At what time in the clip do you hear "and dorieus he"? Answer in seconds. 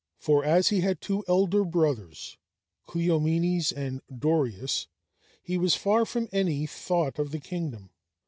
3.71-5.59